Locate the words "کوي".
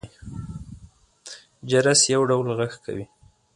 2.85-3.05